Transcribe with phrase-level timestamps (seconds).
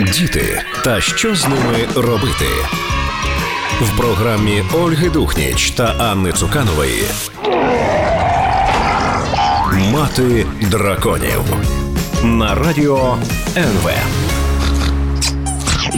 [0.00, 2.46] Діти та що з ними робити
[3.80, 7.04] в програмі Ольги Духніч та Анни Цуканової.
[9.92, 11.42] Мати драконів
[12.22, 13.18] на радіо
[13.56, 13.90] НВ.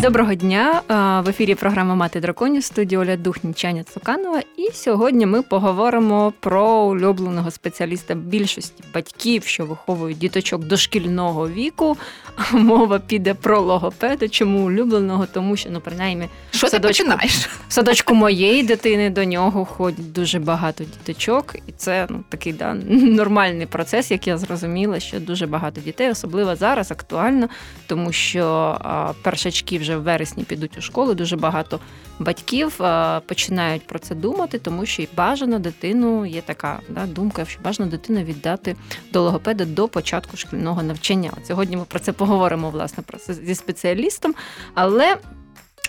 [0.03, 0.83] Доброго дня!
[1.25, 4.43] В ефірі програма Мати драконів студії Оля Духнічаня Цуканова.
[4.57, 11.97] І сьогодні ми поговоримо про улюбленого спеціаліста більшості батьків, що виховують діточок дошкільного віку.
[12.53, 14.29] Мова піде про логопеда.
[14.29, 15.27] Чому улюбленого?
[15.27, 17.49] Тому що ну принаймні що ти садочку, починаєш?
[17.69, 22.75] В садочку моєї дитини до нього ходять дуже багато діточок, і це ну такий да
[22.89, 27.49] нормальний процес, як я зрозуміла, що дуже багато дітей, особливо зараз актуально,
[27.87, 28.77] тому що
[29.23, 31.15] першачки вже в вересні підуть у школу.
[31.15, 31.81] Дуже багато
[32.19, 32.81] батьків
[33.27, 37.91] починають про це думати, тому що і бажано дитину є така да, думка, що бажано
[37.91, 38.77] дитину віддати
[39.13, 41.31] до логопеда до початку шкільного навчання.
[41.37, 44.35] От сьогодні ми про це поговоримо власне про це зі спеціалістом,
[44.75, 45.17] але.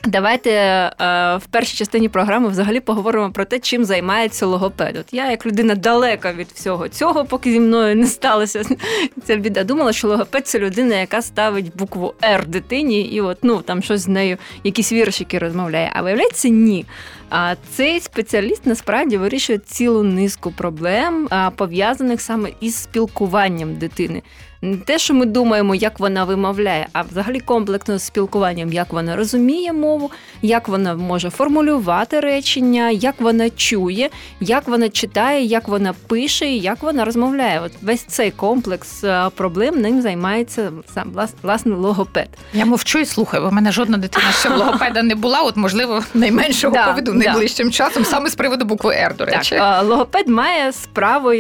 [0.06, 0.92] Давайте е,
[1.38, 4.98] в першій частині програми взагалі поговоримо про те, чим займається логопед.
[4.98, 8.64] От я, як людина далека від всього цього, поки зі мною не сталося
[9.24, 13.62] ця біда, думала, що логопед це людина, яка ставить букву Р дитині, і от ну
[13.62, 15.92] там щось з нею, якісь віршики розмовляє.
[15.96, 16.86] А виявляється, ні.
[17.30, 24.22] А цей спеціаліст насправді вирішує цілу низку проблем, пов'язаних саме із спілкуванням дитини.
[24.62, 29.16] Не те, що ми думаємо, як вона вимовляє, а взагалі комплексно з спілкуванням, як вона
[29.16, 35.94] розуміє мову, як вона може формулювати речення, як вона чує, як вона читає, як вона
[36.08, 37.62] пише, і як вона розмовляє.
[37.62, 39.04] От весь цей комплекс
[39.36, 42.28] проблем ним займається сам власне логопед.
[42.54, 45.42] Я мовчу і слухаю, бо в мене жодна дитина ще логопеда не була.
[45.42, 47.74] От можливо найменшого да, поведу найближчим да.
[47.74, 49.56] часом, саме з приводу букви Р, до речі.
[49.56, 51.32] Так, Логопед має справу,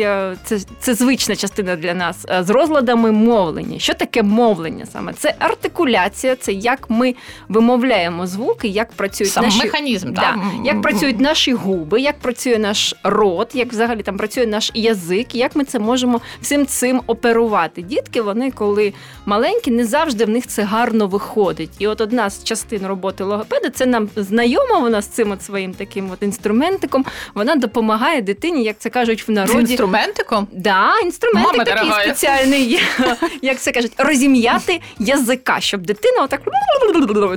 [0.43, 3.79] це, це звична частина для нас з розладами саме мовлення.
[3.79, 5.13] Що таке мовлення саме?
[5.13, 7.15] Це артикуляція, це як ми
[7.49, 12.95] вимовляємо звуки, як працюють Сам наші механізм, да, як працюють наші губи, як працює наш
[13.03, 17.81] рот, як взагалі там працює наш язик, як ми це можемо всім цим оперувати.
[17.81, 18.93] Дітки, вони коли
[19.25, 21.69] маленькі, не завжди в них це гарно виходить.
[21.79, 25.73] І от одна з частин роботи логопеда це нам знайома вона з цим от своїм
[25.73, 27.05] таким от інструментиком.
[27.35, 29.65] Вона допомагає дитині, як це кажуть в народі.
[29.65, 30.47] З інструментиком?
[30.51, 32.05] Да, інструментик Мама такий дорогая.
[32.05, 32.79] спеціальний є.
[33.41, 36.41] як це кажуть, розім'яти язика, щоб дитина отак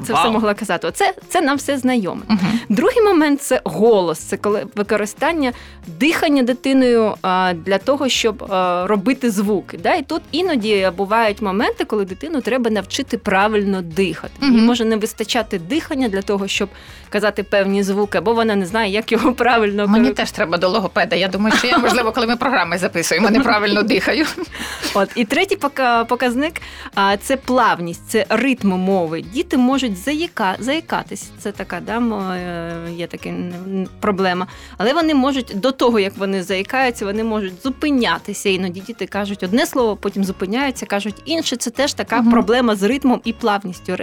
[0.06, 0.86] це все могла казати.
[0.86, 2.22] Оце це нам все знайоме.
[2.68, 5.52] Другий момент це голос, це коли використання
[5.86, 7.14] дихання дитиною
[7.54, 8.44] для того, щоб
[8.84, 9.78] робити звуки.
[9.82, 9.94] Да?
[9.94, 14.32] І тут іноді бувають моменти, коли дитину треба навчити правильно дихати.
[14.42, 16.68] Їй може не вистачати дихання для того, щоб
[17.10, 21.16] казати певні звуки, або вона не знає, як його правильно Мені теж треба до логопеда.
[21.16, 24.26] Я думаю, що я можливо, коли ми програми записуємо, неправильно дихаю.
[24.94, 25.24] От і
[25.56, 26.60] третій показник
[27.20, 29.24] це плавність, це ритм мови.
[29.32, 31.30] Діти можуть заїка, заїкатись.
[31.38, 33.30] Це така да, е, є така
[34.00, 34.46] проблема.
[34.76, 38.48] Але вони можуть до того, як вони заїкаються, вони можуть зупинятися.
[38.48, 41.56] Іноді діти кажуть одне слово, потім зупиняються, кажуть інше.
[41.56, 42.30] Це теж така угу.
[42.30, 43.96] проблема з ритмом і плавністю.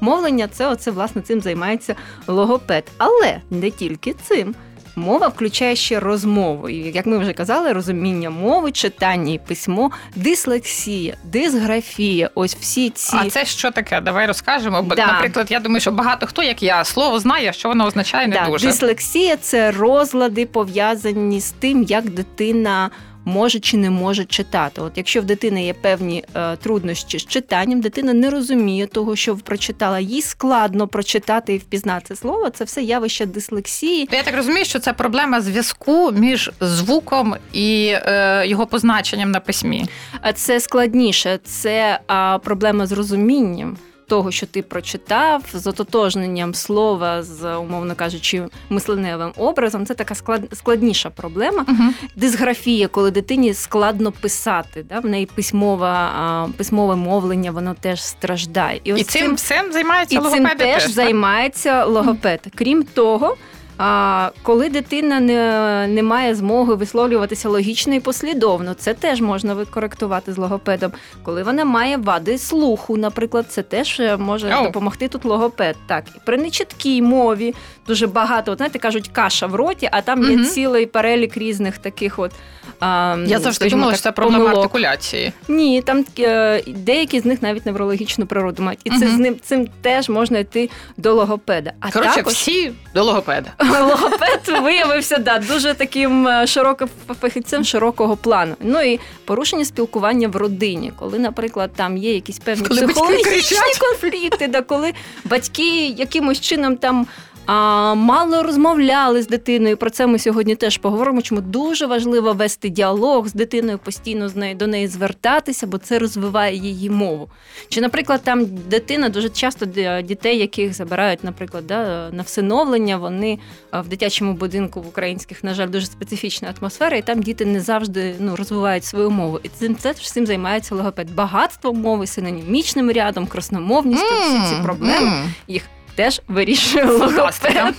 [0.00, 1.94] Мовлення це оце власне цим займається
[2.26, 2.84] логопед.
[2.98, 4.54] Але не тільки цим.
[4.96, 6.68] Мова включає ще розмову.
[6.68, 12.30] І, як ми вже казали, розуміння мови, читання і письмо, дислексія, дисграфія.
[12.34, 13.16] Ось всі ці.
[13.16, 14.00] А це що таке?
[14.00, 14.82] Давай розкажемо.
[14.82, 15.06] Да.
[15.06, 18.46] Наприклад, я думаю, що багато хто, як я, слово знає, що воно означає не да.
[18.46, 18.66] дуже.
[18.66, 22.90] Дислексія це розлади пов'язані з тим, як дитина
[23.24, 24.80] може чи не може читати.
[24.80, 29.36] От якщо в дитини є певні е, труднощі з читанням, дитина не розуміє того, що
[29.36, 32.50] прочитала, їй складно прочитати і впізнати слово.
[32.50, 34.08] Це все явище дислексії.
[34.12, 39.86] Я так розумію, що це проблема зв'язку між звуком і е, його позначенням на письмі.
[40.34, 47.56] Це складніше, це е, проблема з розумінням того, що ти прочитав, з ототожненням слова, з
[47.56, 51.64] умовно кажучи, мисленевим образом, це така склад, складніша проблема.
[51.68, 51.92] Угу.
[52.16, 55.00] Дисграфія, коли дитині складно писати, да?
[55.00, 58.80] в неї письмова, письмове мовлення, воно теж страждає.
[58.84, 62.40] І, ось і цим всім займається і логопед цим теж, теж займається логопед.
[62.54, 63.36] Крім того.
[63.78, 70.32] А коли дитина не не має змоги висловлюватися логічно і послідовно, це теж можна викоректувати
[70.32, 70.92] з логопедом.
[71.22, 74.62] Коли вона має вади слуху, наприклад, це теж е, може oh.
[74.62, 75.76] допомогти тут логопед.
[75.86, 77.54] Так, і при нечіткій мові
[77.86, 82.18] дуже багато, от, знаєте, кажуть, каша в роті, а там є цілий перелік різних таких
[82.18, 82.32] от.
[82.80, 84.64] А, Я завжди думала, так, що це проблема помилок.
[84.64, 85.32] артикуляції.
[85.48, 88.80] Ні, там е, деякі з них навіть неврологічну природу мають.
[88.84, 88.98] І mm-hmm.
[88.98, 91.72] це з ним цим теж можна йти до логопеда.
[91.80, 92.32] А Коротше, також...
[92.32, 93.52] всі до логопеда.
[93.80, 96.88] логопед виявився да, дуже таким е, широким
[97.20, 98.54] фахівцем широкого плану.
[98.60, 104.48] Ну і порушення спілкування в родині, коли, наприклад, там є якісь певні коли психологічні конфлікти,
[104.48, 104.92] да, коли
[105.24, 107.06] батьки якимось чином там
[107.46, 109.76] а, мало розмовляли з дитиною.
[109.76, 111.22] Про це ми сьогодні теж поговоримо.
[111.22, 115.98] Чому дуже важливо вести діалог з дитиною, постійно з нею до неї звертатися, бо це
[115.98, 117.28] розвиває її мову.
[117.68, 119.66] Чи, наприклад, там дитина дуже часто
[120.02, 123.38] дітей, яких забирають, наприклад, да, на всиновлення, вони
[123.72, 128.14] в дитячому будинку в українських, на жаль, дуже специфічна атмосфера, і там діти не завжди
[128.18, 129.40] ну, розвивають свою мову.
[129.42, 131.14] І цим це всім займається логопед.
[131.14, 135.26] Багатство мови, синонімічним рядом, красномовністю, mm, всі ці проблеми mm.
[135.48, 135.62] їх
[135.94, 137.74] теж вирішує логопед.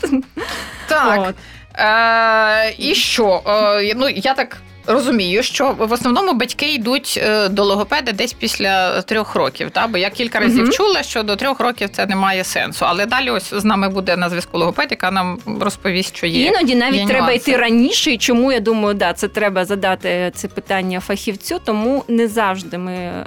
[0.87, 1.19] Так.
[1.29, 1.35] От.
[1.79, 3.41] Е, І що?
[3.47, 4.57] Е, ну, Я так
[4.87, 9.71] розумію, що в основному батьки йдуть е, до логопеда десь після трьох років.
[9.71, 9.87] Та?
[9.87, 10.71] Бо я кілька разів угу.
[10.71, 12.85] чула, що до трьох років це не має сенсу.
[12.85, 16.45] Але далі ось з нами буде на зв'язку логопед, яка нам розповість, що є.
[16.45, 18.11] Іноді навіть є треба йти раніше.
[18.11, 23.25] І чому я думаю, да, це треба задати це питання фахівцю, тому не завжди ми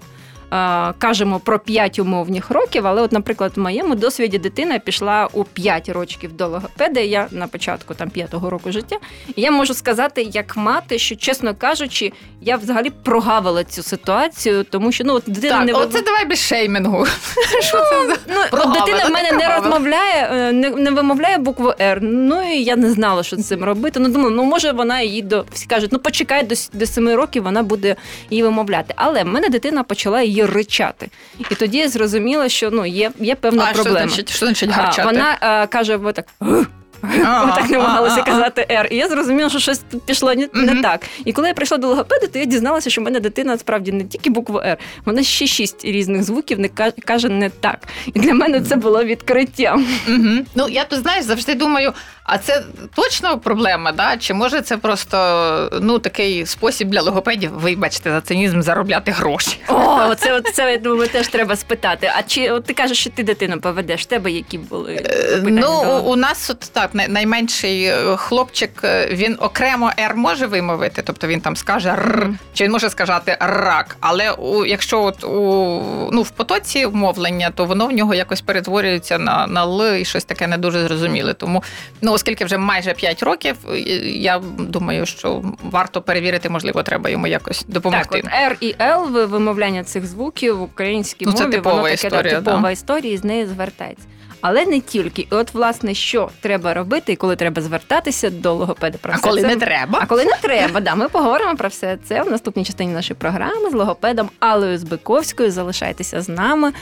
[0.98, 5.88] кажемо про 5 умовних років, але, от, наприклад, в моєму досвіді дитина пішла у 5
[5.88, 7.00] років до логопеда.
[7.00, 8.96] Я на початку там 5-го року життя.
[9.36, 14.92] І я можу сказати, як мати, що, чесно кажучи, я взагалі прогавила цю ситуацію, тому
[14.92, 17.06] що ну от дитина так, не оце давай без шеймінгу.
[17.60, 18.16] Що це за
[18.52, 21.98] ну, дитина в мене не розмовляє, е, не вимовляє букву Р.
[22.02, 24.00] Ну і я не знала, що з цим робити.
[24.00, 27.42] Ну думаю, ну може вона її до всі кажуть, ну почекай до до 7 років,
[27.42, 27.96] вона буде
[28.30, 28.94] її вимовляти.
[28.96, 31.08] Але в мене дитина почала її ричати.
[31.50, 33.98] І тоді я зрозуміла, що ну є є певна а, проблема.
[33.98, 35.04] Що значить, що значить гарчати?
[35.04, 36.14] Вона а, каже, ви
[37.00, 37.54] так.
[37.56, 38.88] так намагалася казати Р.
[38.90, 41.00] І я зрозуміла, що щось тут пішло не, не так.
[41.24, 44.04] І коли я прийшла до логопеда, то я дізналася, що в мене дитина справді не
[44.04, 46.68] тільки букву Р, вона ще шість різних звуків не
[47.04, 47.78] каже не так.
[48.14, 49.86] І для мене це було відкриттям.
[50.54, 51.92] Ну я тут знаєш, завжди думаю,
[52.24, 52.62] а це
[52.94, 54.16] точно проблема, да?
[54.16, 59.60] Чи може це просто ну такий спосіб для логопедів, вибачте, за цинізм заробляти гроші?
[59.68, 62.12] О, це це я думаю, теж треба спитати.
[62.16, 64.06] А чи от ти кажеш, що ти дитину поведеш?
[64.06, 65.60] Тебе які були е, питання?
[65.60, 71.26] Ну у нас от так найменший е, хлопчик, е, він окремо Р може вимовити, тобто
[71.26, 73.96] він там скаже Р, чи він може сказати рак.
[74.00, 79.18] Але у якщо от у ну в потоці мовлення, то воно в нього якось перетворюється
[79.18, 81.34] на на Л і щось таке не дуже зрозуміле.
[81.34, 81.62] Тому
[82.02, 83.56] ну оскільки вже майже 5 років,
[84.04, 88.22] я думаю, що варто перевірити, можливо, треба йому якось допомогти.
[88.22, 92.22] Так, от R і L вимовляння цих звуків в українській ну, мові, типова воно історія,
[92.22, 92.70] таке типова да.
[92.70, 94.06] історія, і з нею звертається.
[94.40, 95.22] Але не тільки.
[95.22, 99.28] І от, власне, що треба робити, і коли треба звертатися до логопеда про а все
[99.28, 99.48] коли це...
[99.48, 99.98] не треба.
[100.02, 103.70] А коли не треба, да, ми поговоримо про все це в наступній частині нашої програми
[103.70, 105.50] з логопедом Алею Збиковською.
[105.50, 106.72] Залишайтеся з нами.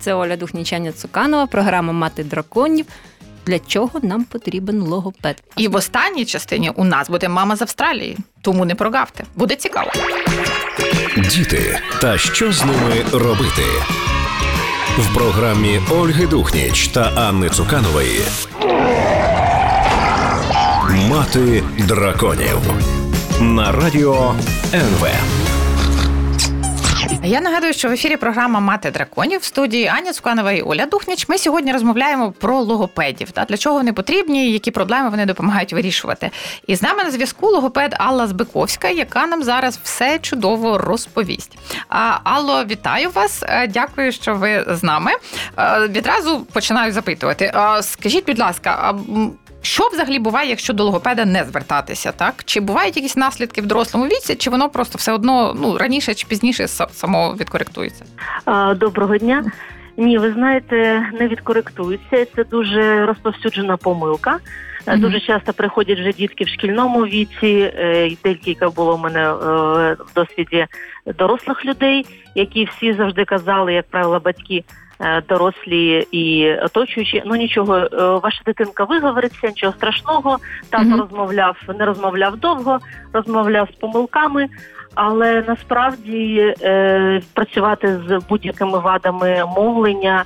[0.00, 2.86] Це Оля Духнічаня Цуканова, програма Мати драконів
[3.46, 5.42] для чого нам потрібен логопед.
[5.56, 9.24] І в останній частині у нас буде мама з Австралії, тому не прогавте.
[9.34, 9.90] Буде цікаво.
[11.16, 13.62] Діти та що з ними робити
[14.98, 18.20] в програмі Ольги Духніч та Анни Цуканової.
[21.10, 22.58] Мати драконів
[23.40, 24.34] на радіо
[24.74, 25.06] НВ.
[27.24, 31.28] Я нагадую, що в ефірі програма Мати драконів в студії Аня Цуканова і Оля Духніч.
[31.28, 36.30] Ми сьогодні розмовляємо про логопедів та для чого вони потрібні, які проблеми вони допомагають вирішувати.
[36.66, 41.58] І з нами на зв'язку логопед Алла Збиковська, яка нам зараз все чудово розповість.
[42.24, 43.44] Алло, вітаю вас!
[43.48, 45.10] Е, дякую, що ви з нами.
[45.58, 47.52] Е, відразу починаю запитувати.
[47.80, 48.94] Скажіть, будь ласка,
[49.62, 52.12] що взагалі буває, якщо до логопеда не звертатися?
[52.12, 56.14] Так чи бувають якісь наслідки в дорослому віці, чи воно просто все одно ну раніше
[56.14, 58.04] чи пізніше само відкоректується?
[58.76, 59.44] Доброго дня.
[59.96, 62.26] Ні, ви знаєте, не відкоректується.
[62.36, 64.38] Це дуже розповсюджена помилка.
[64.86, 64.98] Mm-hmm.
[64.98, 67.72] Дуже часто приходять вже дітки в шкільному віці.
[67.76, 69.32] Е, декілька було в мене е,
[69.94, 70.66] в досвіді
[71.18, 74.64] дорослих людей, які всі завжди казали, як правило, батьки.
[75.04, 77.22] Е, дорослі і оточуючі.
[77.26, 77.88] Ну нічого, е,
[78.22, 80.38] ваша дитинка виговориться, нічого страшного.
[80.70, 81.00] Тато mm-hmm.
[81.00, 82.78] розмовляв, не розмовляв довго,
[83.12, 84.48] розмовляв з помилками.
[84.94, 90.24] Але насправді е, працювати з будь-якими вадами мовлення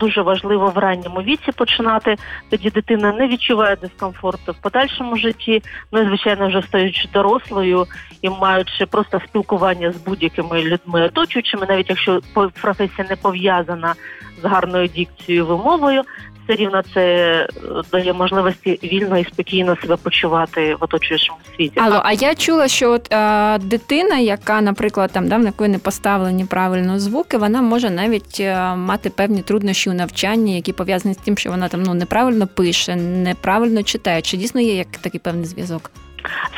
[0.00, 2.16] дуже важливо в ранньому віці починати.
[2.50, 5.62] Тоді дитина не відчуває дискомфорту в подальшому житті.
[5.92, 7.86] Ну і звичайно, вже стаючи дорослою
[8.22, 12.20] і маючи просто спілкування з будь-якими людьми оточуючими, навіть якщо
[12.62, 13.94] професія не пов'язана
[14.42, 16.02] з гарною дікцією вимовою,
[16.44, 17.48] все рівно це е,
[17.92, 21.80] дає можливості вільно і спокійно себе почувати в оточуючому світі.
[21.80, 25.78] Алло, а я чула, що от е, дитина, яка, наприклад, там да, в якої не
[25.78, 31.18] поставлені правильно звуки, вона може навіть е, мати певні труднощі у навчанні, які пов'язані з
[31.18, 34.22] тим, що вона там ну неправильно пише, неправильно читає.
[34.22, 35.90] Чи дійсно є як такий певний зв'язок?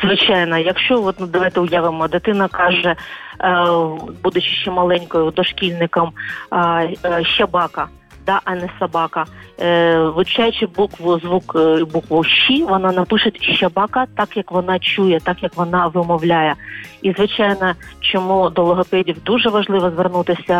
[0.02, 2.96] Звичайно, якщо от, ну, давайте уявимо, дитина каже,
[3.40, 3.66] е,
[4.22, 6.12] будучи ще маленькою дошкільником,
[7.04, 7.88] е, щабака
[8.26, 9.24] да, а не собака.
[9.60, 15.42] Е, Вивчаючи букву звук е, букву «щі», вона напише щабака так, як вона чує, так
[15.42, 16.54] як вона вимовляє.
[17.02, 20.54] І звичайно, чому до логопедів дуже важливо звернутися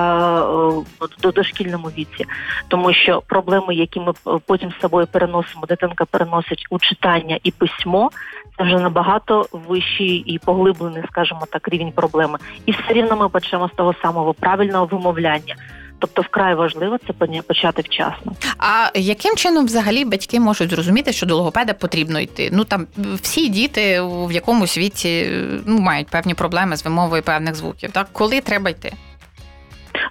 [1.03, 2.25] е, до дошкільному віці,
[2.69, 4.13] тому що проблеми, які ми
[4.47, 8.11] потім з собою переносимо, дитинка переносить у читання і письмо.
[8.59, 12.39] Це вже набагато вищий і поглиблений, скажімо так, рівень проблеми.
[12.67, 15.55] І все рівно ми почнемо з того самого правильного вимовляння.
[16.05, 18.33] Тобто вкрай важливо це почати вчасно.
[18.59, 22.51] А яким чином взагалі батьки можуть зрозуміти, що до логопеда потрібно йти?
[22.53, 22.87] Ну там
[23.23, 25.31] всі діти в якомусь віці
[25.67, 27.91] ну мають певні проблеми з вимовою певних звуків.
[27.93, 28.93] Так коли треба йти?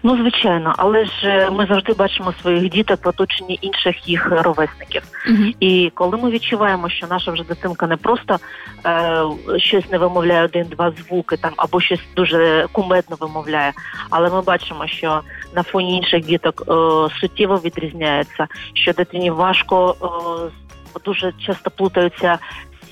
[0.04, 5.02] Ну, звичайно, але ж е, ми завжди бачимо своїх діток в оточенні інших їх ровесників.
[5.30, 8.40] uh І коли ми відчуваємо, що наша вже дитинка не просто
[8.86, 9.24] е,
[9.58, 13.74] щось не вимовляє один-два звуки там або щось дуже кумедно вимовляє,
[14.10, 15.22] але ми бачимо, що
[15.56, 16.74] на фоні інших діток е,
[17.20, 19.96] суттєво відрізняється, що дитині важко.
[20.02, 20.64] Е,
[21.06, 22.38] дуже часто плутаються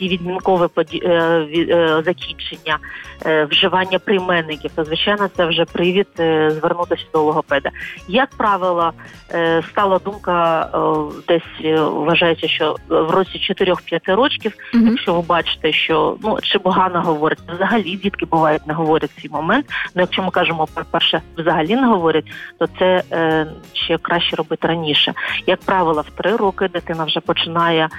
[0.01, 2.77] ці відмінкове е, е, закінчення,
[3.25, 6.07] е, вживання прийменників, то звичайно це вже привід
[6.47, 7.69] звернутися до логопеда.
[8.07, 8.91] Як правило,
[9.69, 10.69] стала думка
[11.27, 14.89] десь вважається, що в році 4-5 років, mm-hmm.
[14.89, 19.31] якщо ви бачите, що ну чи погано говорять, взагалі дітки бувають не говорять в цей
[19.31, 19.65] момент.
[19.95, 22.25] Ну якщо ми кажемо про перше, взагалі не говорять,
[22.59, 23.03] то це
[23.73, 25.13] ще краще робити раніше.
[25.47, 27.89] Як правило, в 3 роки дитина вже починає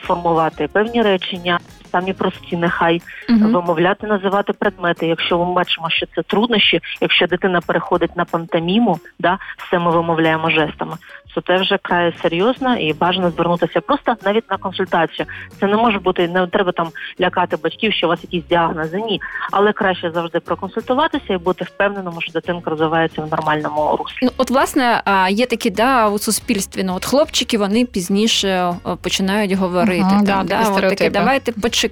[0.00, 1.60] формувати певні речі 你要
[1.96, 5.06] самі прості, нехай uh вимовляти, називати предмети.
[5.06, 10.50] Якщо ми бачимо, що це труднощі, якщо дитина переходить на пантоміму, да все ми вимовляємо
[10.50, 10.96] жестами
[11.36, 15.26] то це вже край серйозно і бажано звернутися просто навіть на консультацію.
[15.60, 16.88] Це не може бути, не треба там
[17.20, 18.96] лякати батьків, що у вас якісь діагнози.
[18.96, 24.18] Ні, але краще завжди проконсультуватися і бути впевненим, що дитинка розвивається в нормальному руслі.
[24.22, 26.84] Ну от власне є такі да у суспільстві.
[26.84, 30.14] Ну от хлопчики вони пізніше починають говорити.
[30.16, 31.85] Угу, там, да, от таке, Давайте почекаємо.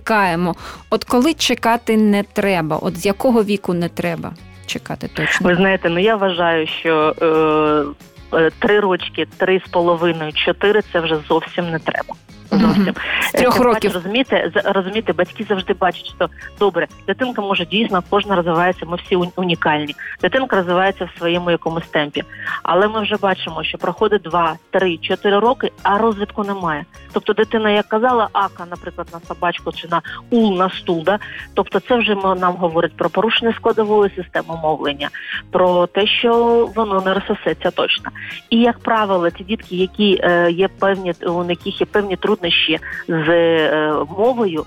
[0.90, 4.32] От коли чекати не треба, от з якого віку не треба
[4.66, 5.48] чекати точно?
[5.48, 7.14] Ви знаєте, ну я вважаю, що.
[7.22, 12.14] Е- Е, три рочки, три з половиною, чотири це вже зовсім не треба.
[12.50, 12.94] Зовсім
[13.34, 18.86] трьох років розумієте, розумієте, батьки завжди бачать, що добре, дитинка може дійсно кожна розвивається.
[18.86, 19.94] Ми всі унікальні.
[20.22, 22.24] Дитинка розвивається в своєму якомусь темпі,
[22.62, 26.84] але ми вже бачимо, що проходить два, три, чотири роки, а розвитку немає.
[27.12, 31.18] Тобто, дитина, як казала, ака, наприклад, на собачку чи на ул на стул, да?
[31.54, 35.10] тобто, це вже нам говорить про порушення складової системи мовлення,
[35.50, 36.34] про те, що
[36.74, 38.10] воно не розсосеться точно.
[38.50, 43.28] І як правило, ті дітки, які е, є певні, у яких є певні труднощі з
[43.28, 44.64] е, мовою.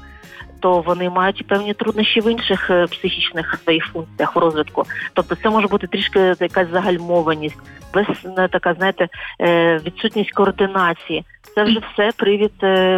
[0.60, 4.84] То вони мають певні труднощі в інших е, психічних своїх функціях в розвитку.
[5.14, 7.58] Тобто, це може бути трішки якась загальмованість,
[7.94, 8.06] без
[8.52, 9.08] така, знаєте,
[9.86, 11.24] відсутність координації.
[11.56, 12.52] Це вже все привід,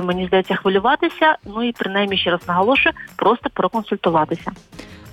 [0.06, 1.36] мені здається, хвилюватися.
[1.46, 4.52] Ну і принаймні ще раз наголошую, просто проконсультуватися.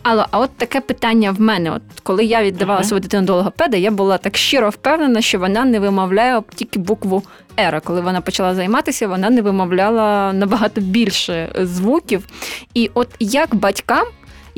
[0.08, 2.84] Але а от таке питання в мене: от коли я віддавала uh-huh.
[2.84, 7.22] свою дитину до логопеда, я була так щиро впевнена, що вона не вимовляє тільки букву
[7.58, 7.80] Р.
[7.84, 12.26] Коли вона почала займатися, вона не вимовляла набагато більше звуків.
[12.74, 14.06] І от як батькам.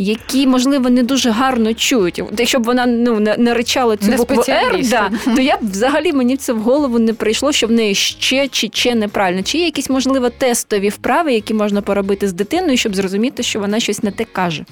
[0.00, 2.22] Які, можливо, не дуже гарно чують.
[2.38, 5.70] Якщо б вона ну не, не ричала цю не букву «Р», да, то я б
[5.70, 9.42] взагалі мені це в голову не прийшло, що в неї ще чи ще неправильно.
[9.42, 13.80] Чи є якісь можливо тестові вправи, які можна поробити з дитиною, щоб зрозуміти, що вона
[13.80, 14.64] щось не те каже?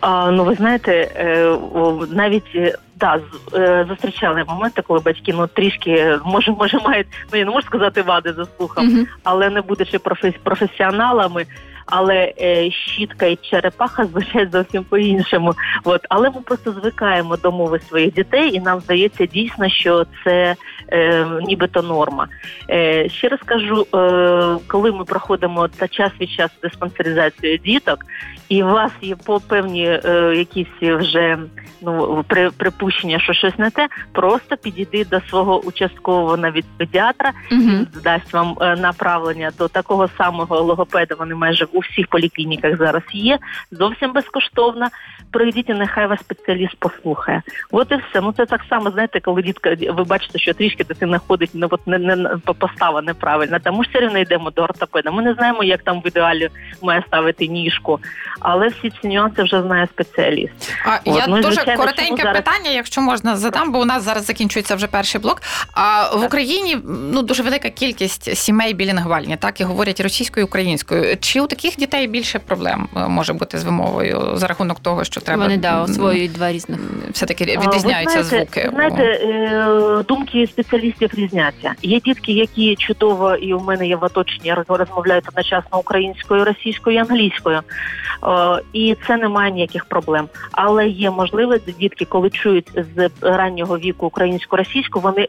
[0.00, 1.56] А, Ну, ви знаєте, е,
[2.10, 3.20] навіть е, да,
[3.54, 8.02] е, зустрічали моменти, коли батьки ну трішки може, може мають ну я не можу сказати
[8.02, 9.06] вади за слухом, mm-hmm.
[9.24, 9.98] але не будучи
[10.42, 11.46] професіоналами.
[11.90, 15.54] Але е, щітка і черепаха звучать зовсім по-іншому.
[15.84, 20.54] От але ми просто звикаємо до мови своїх дітей, і нам здається дійсно, що це
[20.92, 22.28] е, нібито норма.
[22.70, 27.98] Е, Ще раз кажу, е, коли ми проходимо та час від часу диспансеризацію діток,
[28.48, 31.38] і у вас є по певні е, якісь вже
[31.82, 37.60] ну при припущення, що щось не те, просто підійди до свого участкового навіть педіатра, Угу.
[37.60, 41.14] він дасть вам е, направлення до такого самого логопеда.
[41.18, 43.38] Вони майже у всіх поліклініках зараз є.
[43.70, 44.88] Зовсім безкоштовно.
[45.30, 47.42] Прийдіть, і нехай вас спеціаліст послухає.
[47.70, 48.20] От і все.
[48.20, 51.86] Ну це так само, знаєте, коли дітка, ви бачите, що трішки дитина ходить, ну от
[51.86, 52.28] не, не, не
[52.58, 53.58] постава неправильна.
[53.58, 55.10] Тому ж все рівно йдемо до ортопеда.
[55.10, 56.48] Ми не знаємо, як там в ідеалі
[56.82, 58.00] має ставити ніжку,
[58.40, 60.72] але всі ці нюанси вже знає спеціаліст.
[60.84, 64.02] А От, я ну, дуже звичайно, коротеньке зараз- питання, якщо можна задам, бо у нас
[64.02, 65.42] зараз закінчується вже перший блок.
[65.72, 66.78] А в Україні
[67.12, 71.16] ну дуже велика кількість сімей білінгвальні, так і говорять російською і українською.
[71.20, 75.20] Чи у таких дітей більше проблем е, може бути з вимовою за рахунок того, що
[75.20, 76.78] треба Вони да, освоюють два різних.
[77.12, 78.70] все таки відрізняються знаєте, звуки?
[78.74, 81.74] Знаєте, е, думки спеціалістів різняться.
[81.82, 87.00] Є дітки, які чудово, і у мене є в оточенні розмовляють одночасно українською, російською і
[87.00, 87.60] англійською.
[88.28, 90.28] Е, І це немає ніяких проблем.
[90.52, 95.28] Але є можливість дітки, коли чують з раннього віку українську російську, вони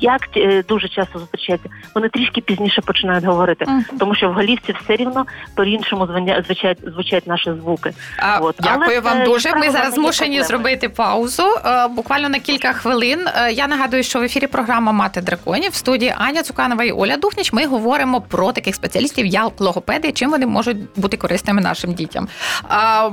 [0.00, 3.84] як е, дуже часто зустрічаються, вони трішки пізніше починають говорити, Мгм.
[3.98, 5.26] тому що в голівці все рівно
[5.56, 7.92] по-іншому звання- звучать, звучать наші звуки.
[8.18, 8.56] А, От.
[8.60, 9.54] Дякую Але вам це, дуже.
[9.54, 13.26] Ми зараз змушені зробити паузу е, буквально на кілька хвилин.
[13.52, 17.52] Я нагадую, що в ефірі програма Мати драконів в студії Аня Цуканова і Оля Духніч.
[17.52, 22.28] Ми говоримо про таких спеціалістів, як логопеди, чим вони можуть бути корисними нашим дітям.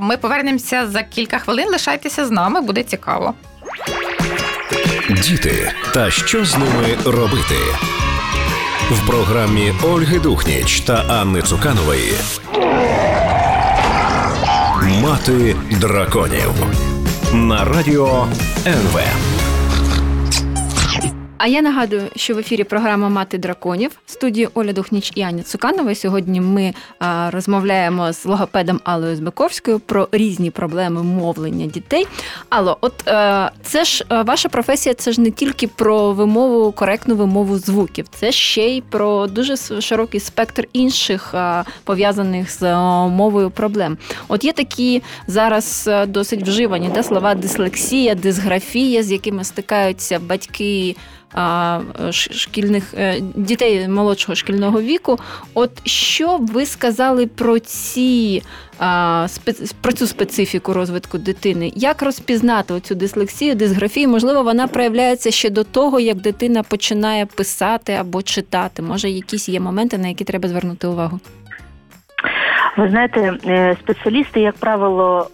[0.00, 1.68] Ми повернемося за кілька хвилин.
[1.68, 3.34] Лишайтеся з нами, буде цікаво.
[5.10, 7.56] Діти та що з ними робити
[8.90, 12.12] в програмі Ольги Духніч та Анни Цуканової.
[15.02, 16.52] Мати драконів
[17.32, 18.26] на радіо
[18.66, 19.00] НВ.
[21.38, 25.42] А я нагадую, що в ефірі програма Мати драконів в студії Оля Духніч і Аня
[25.42, 25.94] Цуканова.
[25.94, 32.06] Сьогодні ми а, розмовляємо з логопедом Аллою Збиковською про різні проблеми мовлення дітей.
[32.48, 37.16] Алло, от е, це ж е, ваша професія, це ж не тільки про вимову, коректну
[37.16, 42.76] вимову звуків, це ще й про дуже широкий спектр інших а, пов'язаних з е,
[43.08, 43.98] мовою проблем.
[44.28, 50.96] От є такі зараз е, досить вживані да, слова дислексія, дисграфія, з якими стикаються батьки
[51.27, 51.27] а,
[52.10, 55.18] шкільних е, дітей молодшого шкільного віку.
[55.54, 58.42] От що ви сказали про ці
[59.80, 61.72] про цю специфіку розвитку дитини?
[61.74, 64.08] Як розпізнати цю дислексію, дисграфію?
[64.08, 68.82] Можливо, вона проявляється ще до того, як дитина починає писати або читати.
[68.82, 71.20] Може, якісь є моменти, на які треба звернути увагу?
[72.76, 75.30] Ви знаєте, е, спеціалісти, як правило,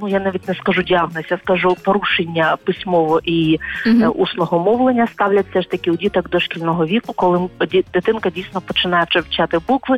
[0.00, 4.12] ну я навіть не скажу діагноз, я скажу порушення письмового і е, Мгм.
[4.16, 7.48] усного мовлення ставлять все ж таки у діток дошкільного віку, коли
[7.92, 9.96] дитинка дійсно починає вивчати букви,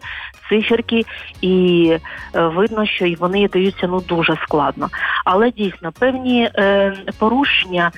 [0.49, 1.05] циферки,
[1.41, 1.87] і
[2.35, 4.89] е, видно, що вони даються ну дуже складно.
[5.25, 7.91] Але дійсно певні е, порушення,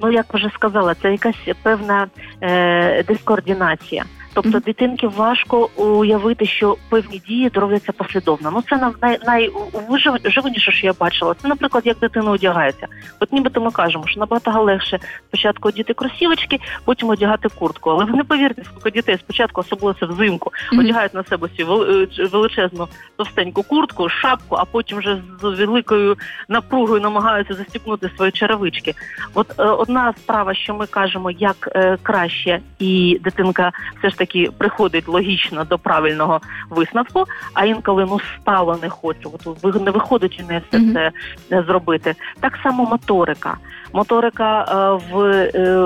[0.00, 2.06] ну як вже сказала, це якась певна
[2.42, 4.04] е, дискоординація.
[4.34, 8.50] Тобто дитинки важко уявити, що певні дії робляться послідовно.
[8.50, 11.34] Ну це най, най, найвиживаніше, що я бачила.
[11.42, 12.86] Це, наприклад, як дитина одягається.
[13.20, 17.90] От нібито ми кажемо, що набагато легше спочатку одіти кросівочки, потім одягати куртку.
[17.90, 20.80] Але ви не повірте, скільки дітей спочатку, особливо це взимку, Мгм.
[20.80, 26.16] одягають на себе цю е, величезну товстеньку куртку, шапку, а потім вже з великою
[26.48, 28.94] напругою намагаються застіпнути свої черевички.
[29.34, 34.50] От е, одна справа, що ми кажемо, як е, краще, і дитинка все ж таки
[34.58, 39.30] приходить логічно до правильного висновку, а інколи ну стало не хочу,
[39.62, 41.12] От не виходить у не все це
[41.52, 42.14] е, зробити.
[42.40, 43.56] Так само моторика.
[43.92, 45.22] Моторика е, в,
[45.54, 45.76] е,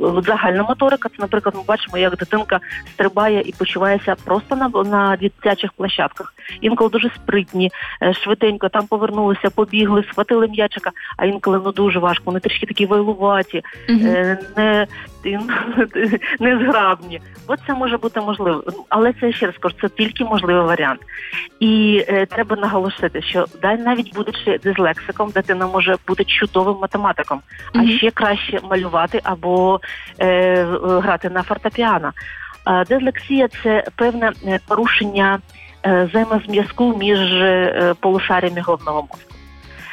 [0.00, 1.08] в загальна моторика.
[1.08, 2.60] Це, наприклад, ми бачимо, як дитинка
[2.92, 6.34] стрибає і почувається просто на, на дитячих площадках.
[6.60, 7.70] Інколи дуже спритні,
[8.02, 12.22] е, швиденько там повернулися, побігли, схватили м'ячика, а інколи ну дуже важко.
[12.26, 13.62] Вони трішки такі вайлуваті,
[14.56, 14.86] не,
[16.40, 17.20] незграбні.
[17.46, 18.64] От це може бути можливо.
[18.88, 21.00] Але це ще раз кажу, це тільки можливий варіант.
[21.60, 27.37] І е, треба наголосити, що навіть будучи дислексиком, дитина може бути чудовим математиком,
[27.74, 29.80] а ще краще малювати або
[30.20, 32.12] е, грати на фортепіано.
[32.88, 35.38] Дислексія це певне е, порушення
[35.86, 39.34] е, взаємозв'язку між е, полушарями головного мозку.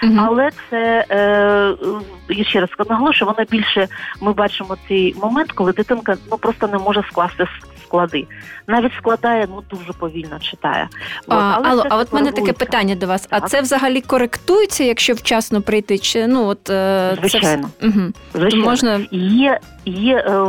[0.04, 0.20] Мгм.
[0.20, 1.76] Але це е,
[2.30, 3.88] я ще раз наголошую, вона більше
[4.22, 7.48] ми бачимо цей момент, коли дитинка ну просто не може скласти
[7.84, 8.28] склади.
[8.68, 10.88] Навіть складає, ну дуже повільно читає.
[11.28, 13.28] От, А, але Алло, а от мене таке питання до вас.
[13.30, 15.98] А це взагалі коректується, якщо вчасно прийти?
[15.98, 17.70] Чи ну от е, Звичайно.
[17.80, 18.14] це вс- Мгм.
[18.34, 18.66] Звичайно.
[18.66, 20.46] можна Є, є е,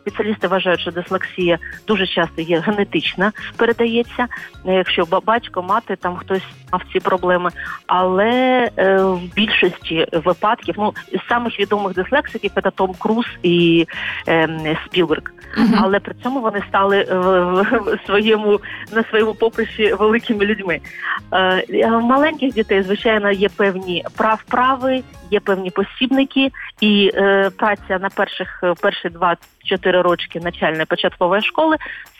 [0.00, 4.26] спеціалісти вважають, що дислексія дуже часто є генетична, передається.
[4.66, 7.50] Е, Якщо батько, мати, там хтось мав ці проблеми,
[7.86, 8.30] але
[8.76, 13.86] е, в більшості випадків, ну з самих відомих дислексиків це Том Круз і
[14.28, 15.22] е, Спілберг.
[15.58, 15.78] Uh-huh.
[15.82, 17.35] Але при цьому вони стали е,
[18.06, 18.60] своєму
[18.92, 20.80] на своєму поприщі великими людьми.
[21.32, 28.08] Е, маленьких дітей, звичайно, є певні прав прави, є певні посібники, і е, праця на
[28.08, 31.76] перших перші два-чотири рочки начальної початкової школи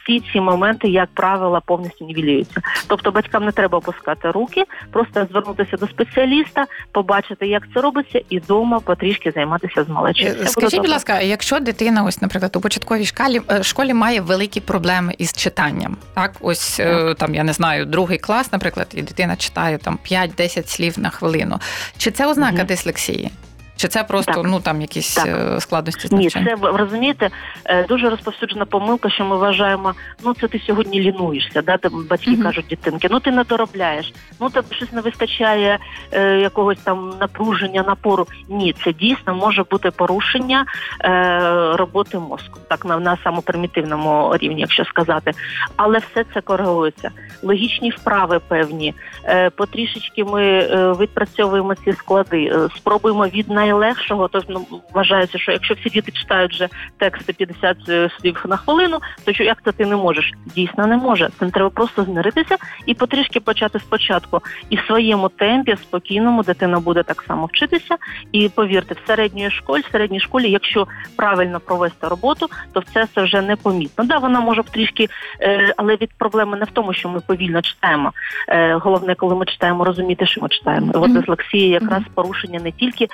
[0.07, 2.61] всі ці моменти, як правило, повністю нівелюються.
[2.87, 8.39] Тобто батькам не треба опускати руки, просто звернутися до спеціаліста, побачити, як це робиться, і
[8.39, 10.35] вдома потрішки займатися з малечою.
[10.41, 14.61] Е, скажіть, будь ласка, якщо дитина, ось, наприклад, у початковій школі е, школі має великі
[14.61, 17.19] проблеми із читанням, так ось е, так.
[17.19, 21.59] там я не знаю, другий клас, наприклад, і дитина читає там 5-10 слів на хвилину.
[21.99, 22.67] Чи це ознака угу.
[22.67, 23.31] дислексії?
[23.77, 24.45] Чи це просто так.
[24.45, 25.27] ну там якісь так.
[25.27, 27.31] Е, складності Ні, це розумієте,
[27.65, 32.31] е, дуже розповсюджена помилка, що ми вважаємо, ну це ти сьогодні лінуєшся, да, там батьки
[32.31, 35.79] mm кажуть дитинки, ну ти не доробляєш, ну тебе щось не вистачає
[36.13, 38.27] е, якогось там напруження, напору.
[38.49, 40.67] Ні, це дійсно може бути порушення
[41.05, 41.41] е,
[41.77, 45.33] роботи мозку, так на, на самопримітивному рівні, якщо сказати.
[45.77, 47.11] Але все це коригується.
[47.43, 54.53] Логічні вправи певні, е, потрішечки ми е, відпрацьовуємо ці склади, спробуємо від най найлегшого, тобто
[54.71, 59.33] ну, вважається, що якщо всі діти читають вже тексти 50 е, слів на хвилину, то
[59.33, 60.33] що як це ти не можеш?
[60.55, 61.29] Дійсно не може.
[61.39, 64.41] Цим треба просто змиритися і потрішки почати спочатку.
[64.71, 67.97] І в своєму темпі, спокійному, дитина буде так само вчитися.
[68.33, 73.23] І повірте, в середньої школі, в середній школі, якщо правильно провести роботу, то це це
[73.23, 74.05] вже непомітно.
[74.05, 75.09] Да, вона може трішки,
[75.41, 78.13] е, але від проблеми не в тому, що ми повільно читаємо.
[78.49, 80.93] Е, головне, коли ми читаємо, розуміти, що ми читаємо.
[80.95, 83.09] От дислексія якраз порушення не тільки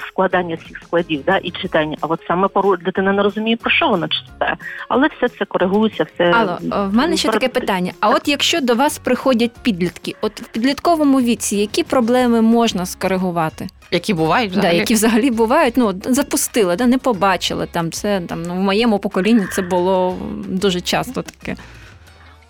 [0.00, 1.96] складання цих складів, да, і читання.
[2.00, 4.56] А от саме пору дитина не розуміє, про що вона читає,
[4.88, 6.06] але все це коригується.
[6.14, 6.58] Все Алло,
[6.88, 7.92] в мене ще таке питання.
[8.00, 13.66] А от якщо до вас приходять підлітки, от в підлітковому віці, які проблеми можна скоригувати?
[13.90, 14.72] Які бувають взагалі?
[14.72, 17.92] Да, які взагалі бувають, ну запустили, да, не побачили там.
[17.92, 20.16] Це там ну в моєму поколінні це було
[20.48, 21.56] дуже часто таке.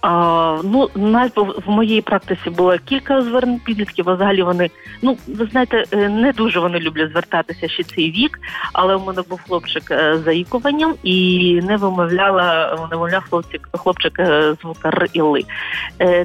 [0.00, 4.10] А, Ну, нас в моїй практиці було кілька звернень підлітків.
[4.10, 4.70] а Взагалі вони,
[5.02, 8.40] ну ви знаєте, е, не дуже вони люблять звертатися ще цей вік,
[8.72, 14.18] але у мене був хлопчик е, з заїкуванням і не вимовляла, не вимовляв хлопчик, хлопчик
[14.18, 15.44] е, звука Р і Ли.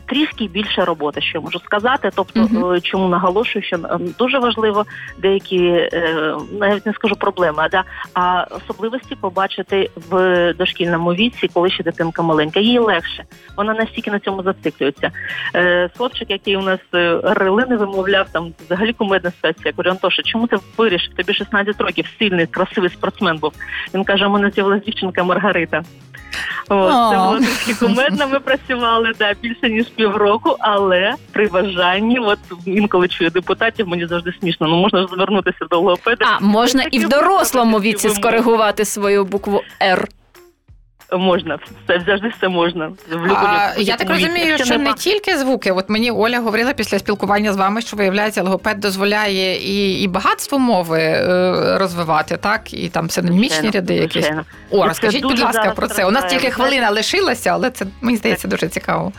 [0.05, 2.09] Трішки більше роботи, що я можу сказати.
[2.15, 3.77] Тобто, uh чому наголошую, що
[4.19, 4.85] дуже важливо
[5.17, 5.89] деякі,
[6.59, 7.83] навіть не скажу проблеми, а да,
[8.13, 12.59] а особливості побачити в дошкільному віці, коли ще дитинка маленька.
[12.59, 13.23] Їй легше
[13.63, 15.11] вона настільки на цьому зациклюється.
[15.55, 19.63] Е, Хлопчик, який у нас е, рили не вимовляв, там взагалі кумедна ситуація.
[19.65, 21.13] Я кажу, Антоша, чому ти вирішив?
[21.13, 23.53] Тобі 16 років, сильний, красивий спортсмен був.
[23.93, 25.83] Він каже: у мене з'явилася дівчинка Маргарита.
[26.69, 28.27] От, Це було трішки кумедно.
[28.27, 34.33] Ми працювали да, більше ніж півроку, але при бажанні, от інколи чую депутатів, мені завжди
[34.39, 34.67] смішно.
[34.67, 36.25] Ну можна звернутися до логопеда.
[36.25, 40.07] А можна і в дорослому віці скоригувати свою букву Р
[41.17, 42.87] можна все завжди все можна.
[43.11, 45.71] В а, я так розумію, що не тільки звуки.
[45.71, 50.59] От мені Оля говорила після спілкування з вами, що виявляється, логопед дозволяє і і багатство
[50.59, 54.29] мови е, розвивати, так і там синонімічні ряди якісь.
[54.71, 56.05] О, розкажіть, будь ласка, про це.
[56.05, 59.11] У нас тільки хвилина лишилася, але це мені здається дуже цікаво.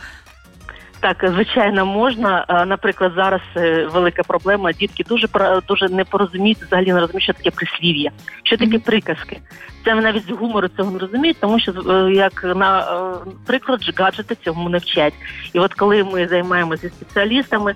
[1.05, 2.64] Так, звичайно, можна.
[2.67, 4.73] Наприклад, зараз е, велика проблема.
[4.73, 5.29] Дітки дуже
[5.69, 8.11] дуже не порозуміють, взагалі не розуміють, що таке прислів'я,
[8.43, 9.40] що таке приказки.
[9.85, 14.37] Це навіть з гумору цього не розуміють, тому що е, як на е, приклад гаджети
[14.45, 15.14] цьому не вчать.
[15.53, 17.75] І от коли ми займаємося зі спеціалістами,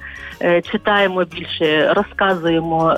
[0.73, 2.97] читаємо більше, розказуємо,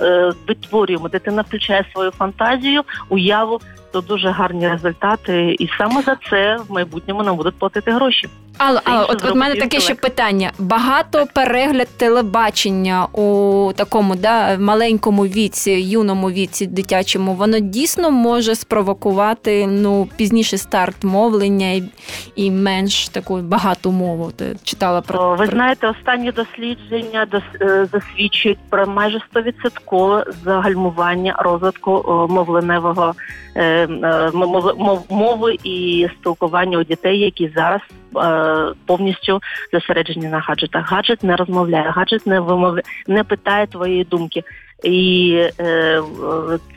[0.48, 3.60] витворюємо, дитина включає свою фантазію, уяву,
[3.92, 8.28] то дуже гарні результати, і саме за це в майбутньому нам будуть платити гроші.
[8.58, 15.70] Але от от мене таке ще питання: багато перегляд телебачення у такому да маленькому віці,
[15.70, 21.82] юному віці, дитячому, воно дійсно може спровокувати ну пізніше старт мовлення і
[22.36, 24.30] і менш таку багату мову.
[24.36, 27.26] Ти читала про ви знаєте, останні дослідження
[27.60, 33.14] е, засвідчують про майже 100% загальмування розвитку мовленевого
[33.56, 33.79] е,
[35.08, 37.80] мови і спілкування у дітей, які зараз.
[38.16, 39.40] Е, повністю
[39.72, 40.92] зосереджені на гаджетах.
[40.92, 44.42] Гаджет не розмовляє, гаджет не вимовляє, не питає твоєї думки.
[44.84, 46.02] І, е,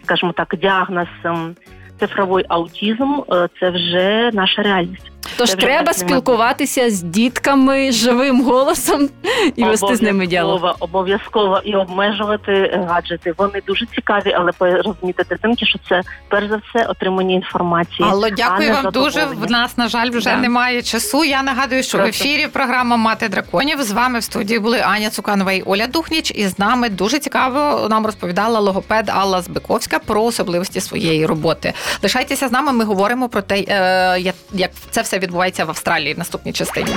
[0.03, 1.55] скажімо так, діагноз ем,
[1.99, 3.21] цифровий аутізм
[3.59, 5.12] це вже наша реальність.
[5.37, 9.09] Тож Це треба спілкуватися з дітками живим голосом
[9.55, 10.75] і вести з ними діалог.
[10.79, 13.33] Обов'язково, і обмежувати гаджети.
[13.37, 18.09] Вони дуже цікаві, але розуміти дитинки, що це перш за все отримання інформації.
[18.09, 19.25] Алло, дякую вам дуже.
[19.25, 20.37] В нас, на жаль, вже Да.
[20.37, 21.23] немає часу.
[21.25, 23.83] Я нагадую, що в ефірі програма Мати драконів.
[23.83, 26.31] З вами в студії були Аня Цуканова і Оля Духніч.
[26.35, 31.73] І з нами дуже цікаво нам розповідала логопед Алла Збиковська про особливості своєї роботи.
[32.03, 32.71] Лишайтеся з нами.
[32.73, 36.95] Ми говоримо про те, е, як це все відбувається в Австралії в наступній частині.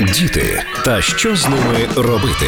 [0.00, 2.46] Діти та що з ними робити?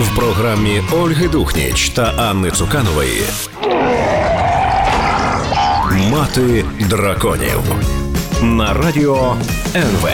[0.00, 3.22] В програмі Ольги Духніч та Анни Цуканової.
[6.10, 7.60] Мати драконів
[8.42, 9.36] на радіо
[9.74, 10.08] НВ.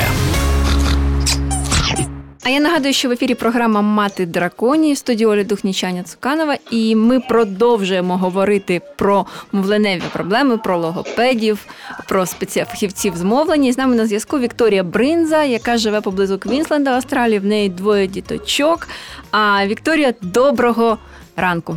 [2.49, 6.97] А я нагадую, що в ефірі програма Мати Драконі в студії Оля Духнічаня Цуканова, і
[6.97, 11.67] ми продовжуємо говорити про мовленеві проблеми, про логопедів,
[12.09, 13.69] про спеціфахівців з мовлення.
[13.69, 17.39] І з нами на зв'язку Вікторія Бринза, яка живе поблизу Квінсленда, Австралії.
[17.39, 18.89] В неї двоє діточок.
[19.31, 20.99] А Вікторія, доброго
[21.37, 21.77] ранку.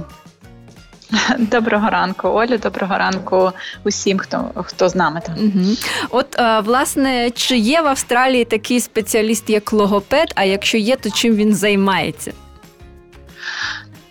[1.37, 2.57] Доброго ранку, Олю.
[2.57, 3.51] Доброго ранку
[3.83, 5.35] усім, хто хто з нами там.
[5.35, 5.65] Угу.
[6.09, 10.31] От е, власне, чи є в Австралії такий спеціаліст, як логопед?
[10.35, 12.31] А якщо є, то чим він займається?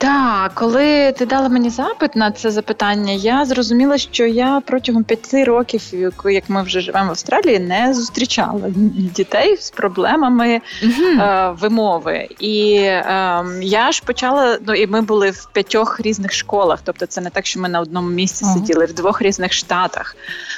[0.00, 5.44] Так, коли ти дала мені запит на це запитання, я зрозуміла, що я протягом п'яти
[5.44, 5.82] років,
[6.24, 8.60] як ми вже живемо в Австралії, не зустрічала
[9.14, 11.20] дітей з проблемами Угу.
[11.20, 12.28] е, вимови.
[12.38, 14.58] І е, я ж почала.
[14.66, 16.80] Ну і ми були в п'ятьох різних школах.
[16.84, 18.54] Тобто, це не так, що ми на одному місці Ага.
[18.54, 20.16] сиділи в двох різних штатах.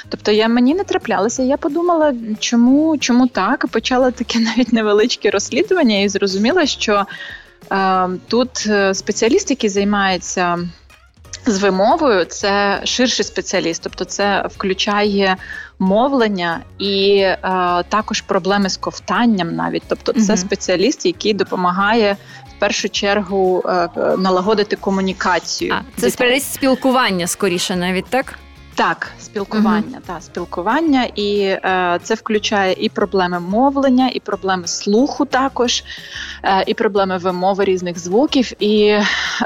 [0.09, 1.43] Тобто, я мені не траплялася.
[1.43, 3.67] Я подумала, чому, чому так?
[3.67, 7.05] Почала таке навіть невеличке розслідування, і зрозуміла, що
[8.27, 10.59] тут е, спеціаліст, який займається.
[11.45, 15.37] З вимовою це ширший спеціаліст, тобто це включає
[15.79, 17.37] мовлення і е,
[17.89, 22.17] також проблеми з ковтанням, навіть тобто, це спеціаліст, який допомагає
[22.57, 25.73] в першу чергу е, е, налагодити комунікацію.
[25.73, 28.39] А, це спілкування скоріше, навіть так?
[28.75, 35.83] Так, спілкування, та спілкування, і е, це включає і проблеми мовлення, і проблеми слуху, також,
[36.43, 38.97] е, і проблеми вимови різних звуків, і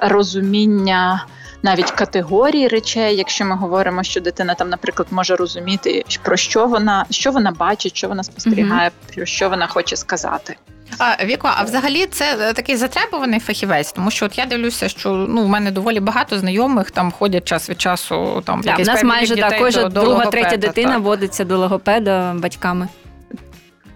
[0.02, 1.26] розуміння.
[1.64, 7.06] Навіть категорії речей, якщо ми говоримо, що дитина там, наприклад, може розуміти, про що вона
[7.10, 10.56] що вона бачить, що вона спостерігає, про що вона хоче сказати.
[10.98, 15.10] А, Віко, а взагалі це е, такий затребуваний фахівець, тому що от я дивлюся, що
[15.10, 18.44] ну в мене доволі багато знайомих там ходять час від часу.
[18.46, 21.02] Там в Так, у нас майже так, кожна друга, третя дитина так.
[21.02, 22.88] водиться до логопеда батьками.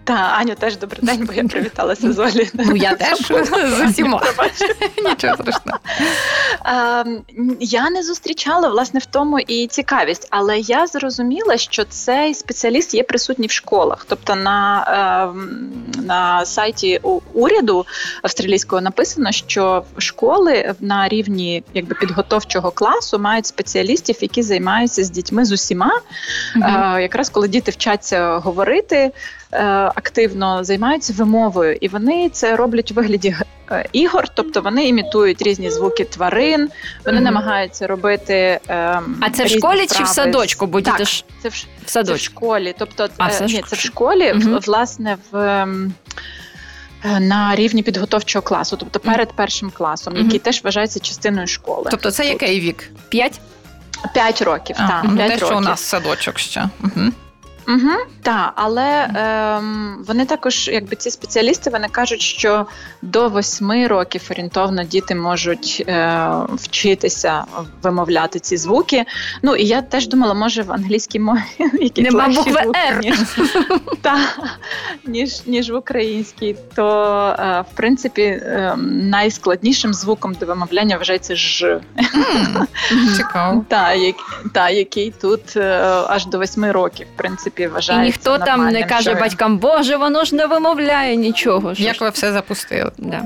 [0.04, 2.50] Та Аню, теж добрий день, бо я привіталася з Олі.
[2.54, 3.18] Ну я теж
[3.78, 4.22] з усіма.
[5.04, 5.78] Нічого страшного.
[6.64, 7.22] Ем,
[7.60, 13.02] Я не зустрічала власне в тому і цікавість, але я зрозуміла, що цей спеціаліст є
[13.02, 14.06] присутній в школах.
[14.08, 14.84] Тобто на,
[15.34, 15.70] ем,
[16.06, 17.00] на сайті
[17.32, 17.86] уряду
[18.22, 25.44] австралійського написано, що школи на рівні якби підготовчого класу мають спеціалістів, які займаються з дітьми
[25.44, 26.00] з усіма.
[26.56, 29.10] Е, Якраз коли діти вчаться говорити.
[29.52, 33.36] Е, Активно займаються вимовою, і вони це роблять у вигляді
[33.70, 36.68] е, ігор, тобто вони імітують різні звуки тварин,
[37.06, 37.24] вони Мгм.
[37.24, 38.60] намагаються робити.
[38.68, 40.66] ем, А це в школі чи в садочку?
[40.66, 42.34] Бо Так, ж Це в, в це в садочку.
[42.34, 42.74] школі.
[42.78, 45.36] Тобто, А, е, це ні, це в школі, в- власне, в.
[45.38, 45.94] ем,
[47.04, 51.88] е, На рівні підготовчого класу, тобто перед першим класом, який теж вважається частиною школи.
[51.90, 52.90] Тобто це який вік?
[53.08, 53.40] П'ять?
[54.14, 56.68] П'ять років, А, так, ну, п'ять те, що у нас садочок ще.
[56.84, 57.04] Угу.
[57.68, 57.90] Угу,
[58.22, 62.66] так, але ем, вони також, якби ці спеціалісти, вони кажуть, що
[63.02, 67.44] до восьми років орієнтовно діти можуть е, вчитися
[67.82, 69.04] вимовляти ці звуки.
[69.42, 71.40] Ну і я теж думала, може в англійській мові
[71.80, 73.00] якісь Нема легші букви звуки, «Р».
[73.02, 73.18] ніж,
[74.02, 74.18] та,
[75.06, 76.56] ніж, ніж в українській.
[76.74, 76.86] То
[77.38, 81.80] е, в принципі ем, найскладнішим звуком до вимовляння вважається ж.
[83.16, 83.64] Цікаво.
[83.68, 84.16] Та, як,
[84.54, 85.62] та, який тут е,
[86.08, 89.96] аж до восьми років, в принципі, І вважається ніхто там не каже що- батькам, Боже,
[89.96, 91.72] воно ж не вимовляє нічого.
[91.76, 92.04] Як ж?
[92.04, 92.90] ви все запустили?
[92.98, 93.22] Да.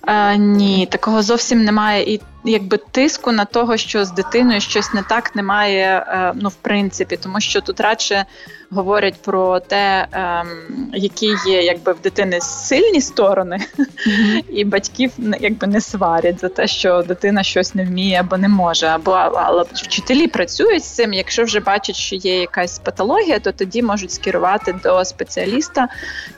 [0.00, 2.14] А, ні, такого зовсім немає.
[2.14, 6.54] І якби тиску на того, що з дитиною щось не так, немає, е, ну в
[6.54, 8.26] принципі, тому що тут радше
[8.70, 10.46] говорять про те, ем,
[10.94, 13.58] які є якби в дитини сильні сторони,
[14.48, 18.86] і батьків якби не сварять за те, що дитина щось не вміє або не може.
[18.86, 21.12] Або але вчителі працюють з цим.
[21.12, 25.88] Якщо вже бачать, що є якась патологія, то тоді можуть скерувати до спеціаліста.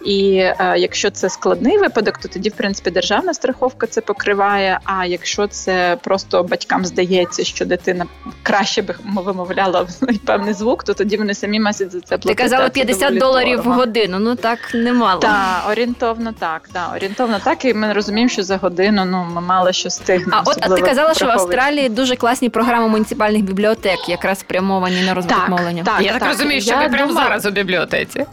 [0.05, 4.81] І е, якщо це складний випадок, то тоді, в принципі, державна страховка це покриває.
[4.85, 8.07] А якщо це просто батькам здається, що дитина
[8.43, 9.87] краще би вимовляла
[10.25, 12.35] певний звук, то тоді вони самі масять за це платити.
[12.35, 14.19] Ти казала 50 доларів в годину.
[14.19, 15.21] Ну так немало.
[15.21, 16.69] Так, орієнтовно так.
[16.73, 20.43] Да, орієнтовно так, і ми розуміємо, що за годину ну ми мало що стигнемо.
[20.47, 25.03] А от а ти казала, що в Австралії дуже класні програми муніципальних бібліотек, якраз спрямовані
[25.03, 25.85] на розвиток так, мовлення.
[25.85, 28.27] Так, Я так, так розумію, що ви прямо зараз у бібліотеці.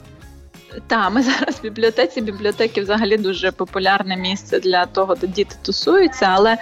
[0.88, 2.21] Так, ми зараз в бібліотеці.
[2.21, 6.58] Бібліотеки взагалі дуже популярне місце для того, де діти тусуються, але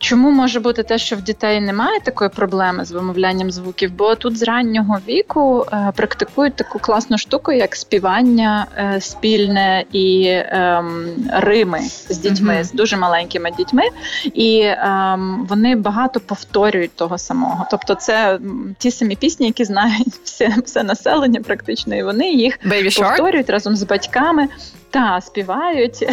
[0.00, 3.92] Чому може бути те, що в дітей немає такої проблеми з вимовлянням звуків?
[3.92, 10.24] Бо тут з раннього віку е, практикують таку класну штуку, як співання е, спільне і
[10.24, 10.84] е,
[11.32, 12.64] рими з дітьми, mm-hmm.
[12.64, 13.82] з дуже маленькими дітьми,
[14.24, 17.66] і ем, вони багато повторюють того самого.
[17.70, 18.38] Тобто, це
[18.78, 23.52] ті самі пісні, які знають все, все населення, практично, і вони їх Baby повторюють Shark?
[23.52, 24.48] разом з батьками.
[24.90, 25.94] Та співають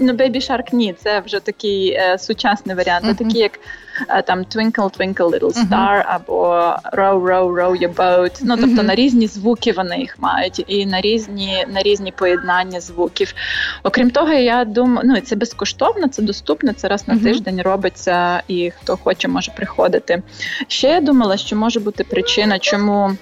[0.00, 3.19] ну, Baby Shark ні, це вже такий е, сучасний варіант.
[3.24, 3.60] Такі як
[4.08, 6.04] е, там Twinkle Twinkle Little Star uh-huh.
[6.06, 6.44] або
[6.92, 8.40] Row Row Row Your Boat.
[8.42, 8.86] Ну тобто uh-huh.
[8.86, 13.34] на різні звуки вони їх мають, і на різні на різні поєднання звуків.
[13.82, 16.72] Окрім того, я думаю, ну це безкоштовно, це доступно.
[16.72, 20.22] Це раз на тиждень робиться, і хто хоче, може приходити.
[20.68, 23.16] Ще я думала, що може бути причина, чому.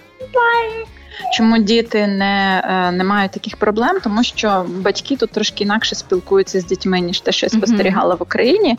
[1.32, 3.98] Чому діти не е, не мають таких проблем?
[4.02, 8.22] Тому що батьки тут трошки інакше спілкуються з дітьми, ніж те, що я спостерігала в
[8.22, 8.78] Україні.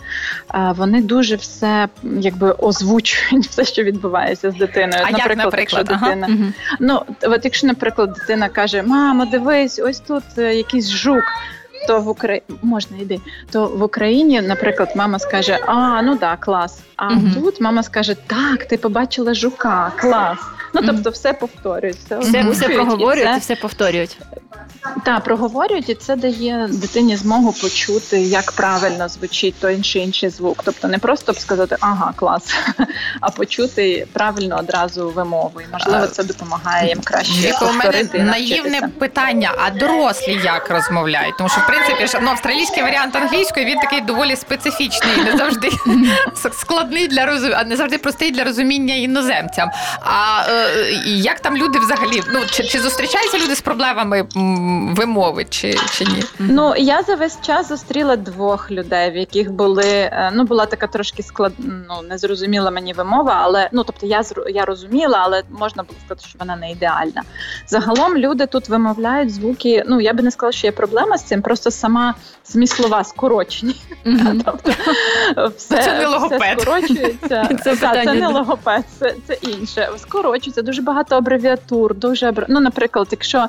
[0.75, 5.03] Вони дуже все якби озвучують все, що відбувається з дитиною.
[5.07, 5.87] А наприклад, як, наприклад?
[5.89, 6.15] якщо ага.
[6.15, 11.23] дитина, ну от якщо, наприклад, дитина каже: Мамо, дивись, ось тут е, якийсь жук.
[11.87, 13.19] То в Україні можна йди.
[13.51, 16.81] То в Україні, наприклад, мама скаже: А, ну да, клас.
[16.95, 20.37] А uh тут мама скаже: Так, ти побачила жука, клас.
[20.73, 22.19] Ну тобто, все повторюється.
[22.19, 24.17] Все, все проговорюють і все повторюють.
[25.05, 30.61] Так, проговорюють, і це дає дитині змогу почути, як правильно звучить той чи інший звук.
[30.65, 32.43] Тобто не просто сказати ага, клас,
[33.21, 35.61] а почути правильно одразу вимову.
[35.61, 37.53] І можливо, це допомагає їм краще.
[37.61, 41.37] У мене наївне питання: а дорослі як розмовляють?
[41.37, 45.69] Тому що в принципі ну, австралійський варіант англійської він такий доволі специфічний, не завжди
[46.51, 49.71] складний для розуміння, не завжди простий для розуміння іноземцям.
[50.01, 52.23] А е, як там люди взагалі?
[52.33, 54.25] Ну чи, чи зустрічаються люди з проблемами?
[54.95, 56.23] Вимови, чи чи ні?
[56.39, 60.87] Ну я за весь час зустріла двох людей, в яких були е, ну була така
[60.87, 65.99] трошки склад, ну незрозуміла мені вимова, але ну тобто я я розуміла, але можна було
[66.05, 67.21] сказати, що вона не ідеальна.
[67.67, 69.83] Загалом люди тут вимовляють звуки.
[69.87, 73.75] Ну я би не сказала, що є проблема з цим, просто сама зміслова скорочені.
[74.45, 74.71] Тобто
[75.57, 76.61] все це не логопед.
[76.61, 77.49] скорочується.
[77.63, 79.89] Це не логопед, це інше.
[79.97, 83.47] Скорочується дуже багато абревіатур, дуже ну, наприклад, якщо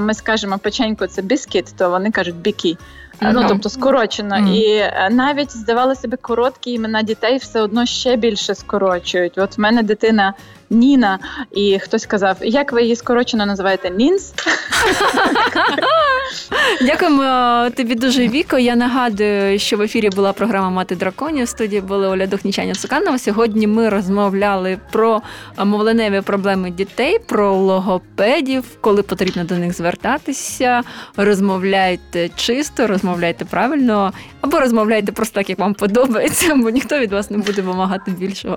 [0.00, 2.78] ми скажемо печеньку це біскіт, то вони кажуть бікі.
[3.20, 3.32] Mm-hmm.
[3.34, 4.54] Ну тобто скорочено, mm-hmm.
[4.54, 9.38] і е, навіть здавалося би, короткі імена дітей все одно ще більше скорочують.
[9.38, 10.34] От в мене дитина
[10.70, 11.18] Ніна,
[11.52, 14.34] і хтось казав, як ви її скорочено називаєте Нінс?
[16.80, 18.58] Дякуємо е, тобі дуже Віко.
[18.58, 21.44] Я нагадую, що в ефірі була програма Мати драконів.
[21.44, 23.18] В студії були Оля Духнічаня Цуканова.
[23.18, 25.22] Сьогодні ми розмовляли про
[25.64, 30.82] мовленеві проблеми дітей, про логопедів, коли потрібно до них звертатися.
[31.16, 37.30] Розмовляйте чисто, розмовляйте правильно, або розмовляйте просто так, як вам подобається, бо ніхто від вас
[37.30, 38.56] не буде вимагати більшого.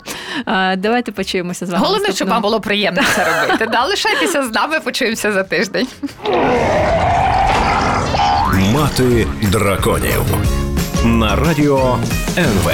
[0.77, 1.85] Давайте почуємося з вами.
[1.85, 3.67] Головне, щоб вам було приємно це робити.
[3.71, 5.87] Да, Лишайтеся з нами, почуємося за тиждень.
[8.73, 10.23] Мати драконів
[11.05, 11.97] на радіо
[12.37, 12.71] НВ.